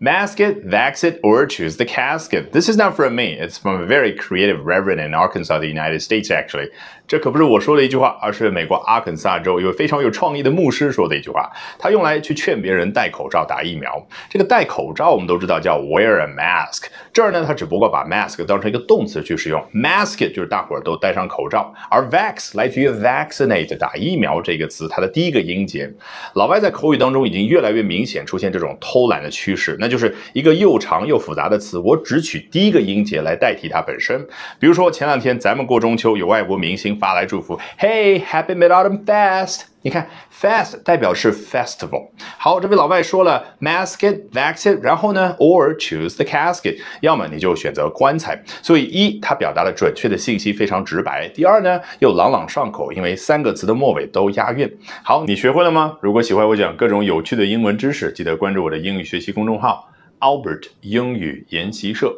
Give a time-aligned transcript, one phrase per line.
[0.00, 2.52] Mask it, vax it, or choose the casket.
[2.52, 3.36] This is not from me.
[3.36, 6.70] It's from a very creative reverend in Arkansas, the United States, actually.
[7.08, 11.50] 这可不是我说的一句话，而是美国阿肯萨州一位非常有创意的牧师说的一句话。
[11.80, 14.06] 他用来去劝别人戴口罩、打疫苗。
[14.30, 16.84] 这个戴口罩我们都知道叫 wear a mask。
[17.12, 21.74] 这儿呢，他只不过把 mask 当成一个动词去使用，mask it 就是大伙儿都戴上口罩。
[21.90, 25.90] 而 vax 来自于 vaccinate 打疫苗这个词，它的第一个音节。
[26.34, 34.26] 老外在口语当中已经越来越明显出现这种偷懒的趋势，那就是一个又长又复杂的词，我只取第一个音节来代替它本身。
[34.58, 39.62] 比如说前两天咱们过中秋，有外国明星发来祝福，Hey Happy Mid Autumn Fast。
[39.88, 42.10] 你看，fast 代表是 festival。
[42.36, 48.38] 好，这位老外说了，mask it, vax it，然后呢，or choose the casket，要么你就选择棺材。
[48.60, 54.70] 所以一，它表达了准确的信息，非常直白；第二呢，又朗朗上口，因为三个词的末尾都押韵。
[55.02, 55.96] 好，你学会了吗？
[56.02, 59.88] 如果喜欢我讲各种有趣的英文知识，记得关注我的英语学习公众号
[60.20, 62.14] Albert 英语研习社。